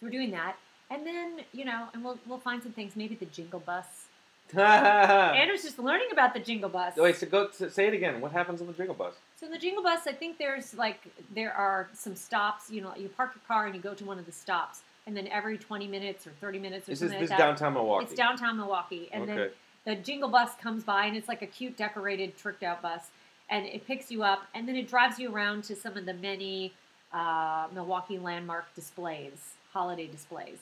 [0.00, 0.56] So we're doing that,
[0.90, 2.96] and then you know, and we'll we'll find some things.
[2.96, 4.06] Maybe the Jingle Bus
[4.56, 6.96] Andrew's just learning about the Jingle Bus.
[6.96, 8.20] Wait, so go to, say it again.
[8.20, 9.14] What happens on the Jingle Bus?
[9.40, 11.00] So the Jingle Bus, I think there's like
[11.34, 12.70] there are some stops.
[12.70, 15.16] You know, you park your car and you go to one of the stops, and
[15.16, 17.44] then every 20 minutes or 30 minutes or This is something this is like that,
[17.44, 18.04] downtown Milwaukee.
[18.04, 19.34] it's downtown Milwaukee, and okay.
[19.34, 23.08] then the Jingle Bus comes by, and it's like a cute, decorated, tricked out bus,
[23.50, 26.14] and it picks you up, and then it drives you around to some of the
[26.14, 26.72] many
[27.12, 30.58] uh, Milwaukee landmark displays, holiday displays.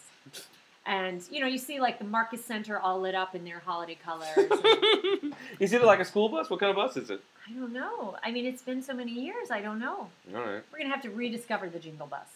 [0.85, 3.97] And you know, you see like the Marcus Center all lit up in their holiday
[4.05, 4.29] colors.
[4.37, 6.51] and- is it like a school bus?
[6.51, 7.21] What kind of bus is it?
[7.49, 8.17] I don't know.
[8.23, 9.51] I mean, it's been so many years.
[9.51, 10.09] I don't know.
[10.35, 10.63] All right.
[10.73, 12.27] We're gonna have to rediscover the Jingle Bus.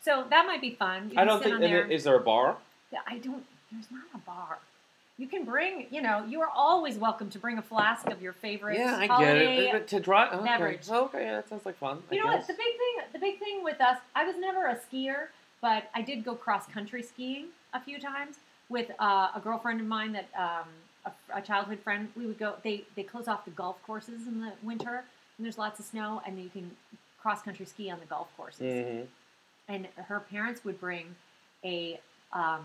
[0.00, 1.10] So that might be fun.
[1.12, 1.56] You I don't think.
[1.56, 1.98] on and there.
[1.98, 2.56] there a bar?
[2.92, 3.44] Yeah, I don't.
[3.72, 4.58] There's not a bar.
[5.18, 5.88] You can bring.
[5.90, 9.08] You know, you are always welcome to bring a flask of your favorite Yeah, I
[9.08, 9.72] get it.
[9.72, 10.32] But to drive.
[10.32, 10.44] Okay.
[10.44, 10.88] beverage.
[10.88, 12.02] Okay, yeah, that sounds like fun.
[12.12, 12.46] You I know what?
[12.46, 13.12] The big thing.
[13.12, 13.98] The big thing with us.
[14.14, 15.26] I was never a skier,
[15.60, 18.36] but I did go cross country skiing a few times
[18.68, 20.68] with uh, a girlfriend of mine that um,
[21.04, 22.08] a, a childhood friend.
[22.16, 22.54] We would go.
[22.62, 25.02] They they close off the golf courses in the winter,
[25.36, 26.70] and there's lots of snow, and you can
[27.20, 28.60] cross country ski on the golf courses.
[28.60, 29.06] Mhm.
[29.66, 31.16] and her parents would bring
[31.64, 31.98] a
[32.32, 32.64] um,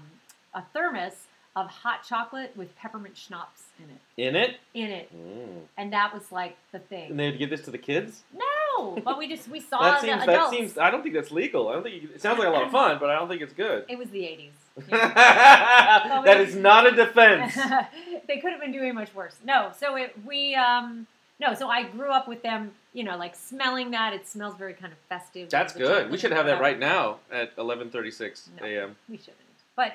[0.53, 4.27] a thermos of hot chocolate with peppermint schnapps in it.
[4.27, 4.57] In it.
[4.73, 5.61] In it, Mm.
[5.77, 7.11] and that was like the thing.
[7.11, 8.23] And they'd give this to the kids.
[8.33, 10.25] No, but we just we saw that the seems.
[10.25, 10.77] That seems.
[10.79, 11.69] I don't think that's legal.
[11.69, 12.01] I don't think.
[12.01, 13.85] You, it sounds like a lot of fun, but I don't think it's good.
[13.87, 14.51] It was the eighties.
[14.89, 17.53] that is not a defense.
[18.27, 19.35] they could have been doing much worse.
[19.45, 21.05] No, so it, we um
[21.39, 22.71] no, so I grew up with them.
[22.93, 24.13] You know, like smelling that.
[24.13, 25.49] It smells very kind of festive.
[25.49, 26.09] That's good.
[26.11, 28.65] We should have that right now at 11:36 No.
[28.67, 28.95] a.m.
[29.09, 29.37] We shouldn't,
[29.75, 29.93] but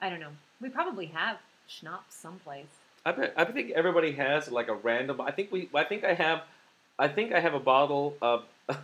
[0.00, 0.32] I don't know.
[0.60, 2.66] We probably have schnapps someplace.
[3.06, 3.34] I bet.
[3.36, 5.20] I think everybody has like a random.
[5.20, 5.68] I think we.
[5.74, 6.42] I think I have.
[6.98, 8.44] I think I have a bottle of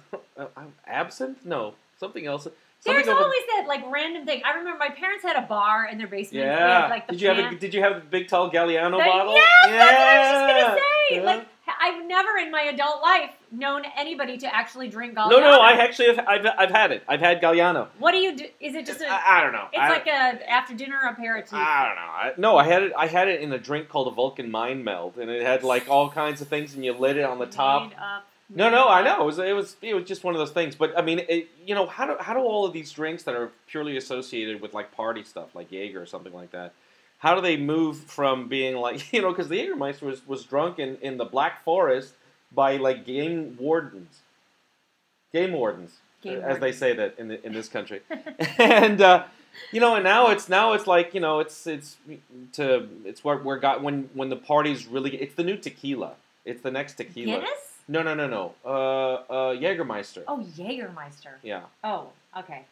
[0.87, 1.45] absinthe.
[1.45, 2.45] No, something else.
[2.83, 4.43] Something There's over- always that like random thing.
[4.45, 6.47] I remember my parents had a bar in their basement.
[6.47, 6.83] Yeah.
[6.83, 7.53] had, like, the did you have?
[7.53, 9.35] A, did you have the big tall Galliano The- bottle?
[9.35, 10.29] Yes, that's what I was
[10.61, 11.17] just gonna say.
[11.17, 11.23] Yeah.
[11.23, 11.47] Like
[11.81, 15.31] I've never in my adult life known anybody to actually drink Galliano.
[15.31, 15.61] No, no.
[15.61, 16.27] I actually have.
[16.29, 17.03] I've, I've had it.
[17.09, 17.89] I've had Galliano.
[17.99, 18.45] What do you do?
[18.61, 19.09] Is it just a?
[19.09, 19.67] I, I don't know.
[19.73, 21.55] it's I, like a after dinner aperitif.
[21.55, 22.03] I don't know.
[22.03, 22.93] I, no, I had it.
[22.97, 25.89] I had it in a drink called a Vulcan Mind Meld, and it had like
[25.89, 27.93] all kinds of things, and you lit it on the top.
[27.99, 29.23] Up, No, no, I know.
[29.23, 30.75] It was, it was it was just one of those things.
[30.75, 33.35] But I mean, it, you know, how do how do all of these drinks that
[33.35, 36.75] are purely associated with like party stuff, like Jaeger or something like that,
[37.21, 40.79] how do they move from being like you know, because the Jägermeister was was drunk
[40.79, 42.15] in in the Black Forest
[42.53, 44.21] by like game wardens,
[45.33, 48.03] game wardens, Game as they say that in the, in this country,
[48.59, 49.01] and.
[49.01, 49.25] uh
[49.73, 51.97] you know, and now it's now it's like you know it's it's
[52.53, 56.13] to it's where we're got when when the parties really it's the new tequila.
[56.45, 57.41] It's the next tequila.
[57.41, 57.79] Guinness?
[57.89, 58.55] No, no, no, no.
[58.65, 60.23] Uh, uh, Jägermeister.
[60.29, 61.35] Oh, Jägermeister.
[61.43, 61.63] Yeah.
[61.83, 62.65] Oh, okay.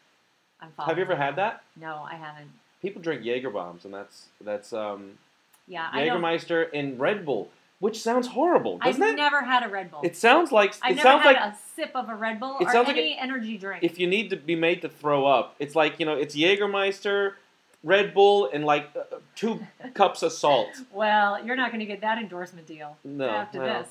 [0.60, 0.88] I'm following.
[0.90, 1.62] Have you ever had that?
[1.76, 2.50] No, I haven't.
[2.82, 5.18] People drink Jaeger bombs, and that's that's um,
[5.66, 5.90] Yeah.
[5.92, 9.16] Jägermeister and Red Bull, which sounds horrible, I've doesn't it?
[9.16, 10.00] never had a Red Bull.
[10.04, 12.56] It sounds like I've it never sounds had like a sip of a Red Bull
[12.60, 13.82] It or sounds like any energy drink.
[13.82, 17.34] if you need to be made to throw up, it's like you know, it's Jägermeister,
[17.82, 19.60] Red Bull, and like uh, two
[19.94, 20.68] cups of salt.
[20.92, 23.64] well, you're not going to get that endorsement deal No, after no.
[23.82, 23.88] this.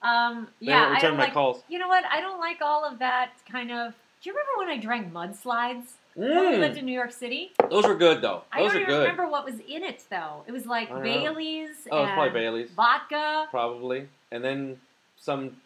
[0.00, 1.32] Um, yeah, I return don't my like.
[1.32, 1.62] calls.
[1.68, 2.04] You know what?
[2.04, 3.94] I don't like all of that kind of.
[4.22, 5.90] Do you remember when I drank mudslides
[6.26, 7.52] when we lived Mm, in New York City?
[7.70, 8.42] those were good though.
[8.52, 9.00] I don't even good.
[9.00, 10.42] remember what was in it though.
[10.46, 10.88] It was like.
[11.02, 14.80] Bailey's Oh, it's probably Bailey's, vodka, probably, and then
[15.16, 15.56] some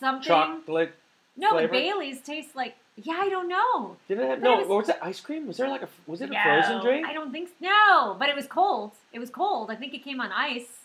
[0.00, 0.22] something.
[0.26, 0.92] chocolate.
[1.36, 1.68] no, flavor?
[1.68, 2.76] but Bailey's tastes like.
[2.96, 3.96] Yeah, I don't know.
[4.06, 4.56] Did it have But it no?
[4.60, 5.48] was- or was it ice cream?
[5.48, 7.06] Was there like a was it a No, frozen drink?
[7.08, 8.92] I don't think s- no, but it was cold.
[9.12, 9.68] It was cold.
[9.70, 10.80] I think it came on ice.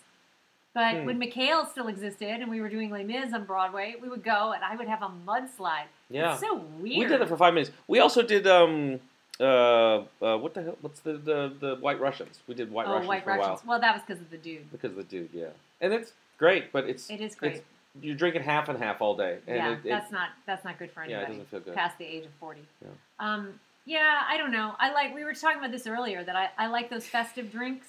[0.72, 1.04] But Hmm.
[1.04, 4.52] when McHale still existed and we were doing Les Mis on Broadway, we would go
[4.52, 5.86] and I would have a mudslide.
[6.08, 6.98] Yeah, It's so weird.
[6.98, 7.70] we did it for five minutes.
[7.88, 8.98] We also did um
[9.40, 10.78] uh, uh what the hell?
[10.80, 12.40] What's the the, the White Russians?
[12.46, 14.38] We did White oh, Russians White for a while Well, that was because of the
[14.38, 14.70] dude.
[14.70, 15.30] because of the dude.
[15.32, 15.46] Yeah,
[15.80, 17.56] and it's great, but it's It is great.
[17.56, 17.64] It's,
[18.00, 20.78] you're drinking half and half all day, and yeah, it, it, that's not that's not
[20.78, 21.74] good for yeah, anybody it doesn't feel good.
[21.74, 22.62] past the age of forty.
[22.82, 22.88] Yeah.
[23.18, 24.74] Um, yeah, I don't know.
[24.78, 27.88] I like we were talking about this earlier that I, I like those festive drinks.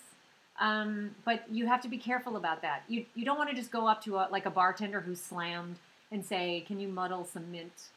[0.60, 2.84] Um, but you have to be careful about that.
[2.88, 5.78] You you don't want to just go up to a, like a bartender who's slammed
[6.12, 7.90] and say, "Can you muddle some mint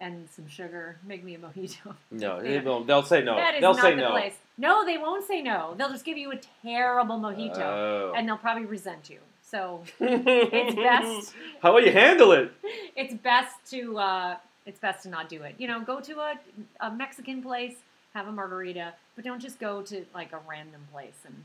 [0.00, 0.96] and some sugar?
[1.06, 2.86] Make me a mojito." No, they won't.
[2.86, 3.36] They'll say no.
[3.36, 4.10] That is They'll not say the no.
[4.10, 4.34] place.
[4.58, 5.74] No, they won't say no.
[5.76, 8.12] They'll just give you a terrible mojito, Oh.
[8.16, 9.18] and they'll probably resent you.
[9.42, 12.50] So it's best How will you handle it?
[12.96, 15.54] it's best to uh, it's best to not do it.
[15.58, 16.34] You know, go to a,
[16.80, 17.74] a Mexican place,
[18.14, 21.44] have a margarita, but don't just go to like a random place and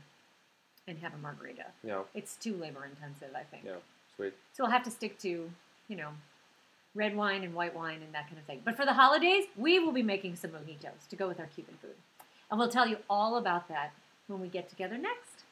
[0.88, 1.66] and have a margarita.
[1.84, 3.62] Yeah, It's too labor intensive, I think.
[3.64, 3.74] yeah,
[4.16, 4.34] sweet.
[4.52, 5.28] So we'll have to stick to
[5.88, 6.08] you know
[6.94, 8.60] red wine and white wine and that kind of thing.
[8.64, 11.74] But for the holidays, we will be making some mojitos to go with our Cuban
[11.80, 11.94] food,
[12.50, 13.92] and we'll tell you all about that
[14.28, 15.44] when we get together next.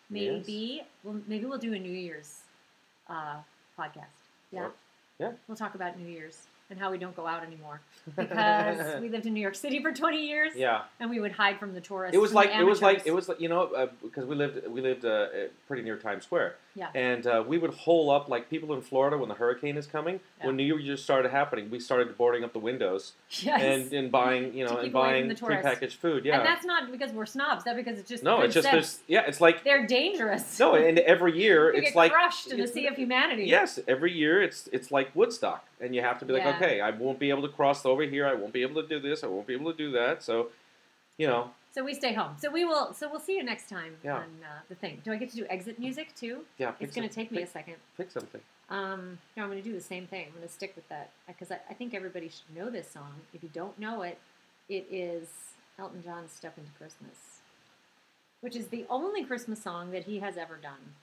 [0.47, 2.41] maybe we'll maybe we'll do a New Year's
[3.09, 3.37] uh,
[3.79, 4.19] podcast.
[4.53, 4.69] Yeah.
[5.19, 5.33] Yeah.
[5.47, 7.81] We'll talk about New Year's and how we don't go out anymore
[8.17, 11.59] because we lived in New York City for 20 years yeah, and we would hide
[11.59, 12.15] from the tourists.
[12.15, 14.67] it was like it was like it was like you know uh, because we lived
[14.69, 15.29] we lived uh, uh,
[15.67, 16.57] pretty near Times Square.
[16.75, 16.89] Yeah.
[16.95, 20.21] And uh, we would hole up like people in Florida when the hurricane is coming.
[20.39, 20.47] Yeah.
[20.47, 23.61] When New Year just started happening, we started boarding up the windows yes.
[23.61, 26.25] and, and buying you know and keep away from buying prepackaged food.
[26.25, 26.39] Yeah.
[26.39, 27.65] And that's not because we're snobs.
[27.65, 30.59] That's because it's just no, it's just there's yeah, it's like They're dangerous.
[30.59, 33.45] no, and every year it's get like crushed in the sea of humanity.
[33.45, 36.57] Yes, every year it's it's like Woodstock, and you have to be like, Yeah.
[36.57, 38.27] okay, I won't be able to cross over here.
[38.27, 39.25] I won't be able to do this.
[39.25, 40.23] I won't be able to do that.
[40.23, 40.49] So,
[41.19, 42.35] you know, So we stay home.
[42.39, 42.93] So we will.
[42.95, 44.17] So we'll see you next time Yeah.
[44.17, 45.01] on uh, the thing.
[45.05, 46.45] Do I get to do exit music too?
[46.59, 46.73] yeah.
[46.73, 47.77] pick It's going to take me a second.
[47.97, 48.41] pick something.
[48.69, 50.27] Um, no, I'm going to do the same thing.
[50.27, 53.13] I'm going to stick with that because I, I think everybody should know this song.
[53.35, 54.19] If you don't know it,
[54.69, 55.29] it is
[55.79, 57.41] Elton John's "Step into Christmas,"
[58.43, 60.95] which is the only Christmas song that he has ever done.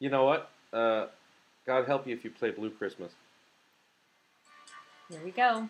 [0.00, 0.50] You know what?
[0.72, 1.06] Uh,
[1.66, 3.12] God help you if you play Blue Christmas.
[5.10, 5.68] Here we go.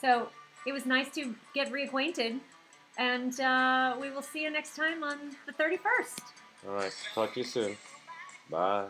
[0.00, 0.28] So
[0.66, 2.40] it was nice to get reacquainted,
[2.98, 6.20] and uh, we will see you next time on the 31st.
[6.68, 6.94] All right.
[7.14, 7.76] Talk to you soon.
[8.50, 8.86] Bye.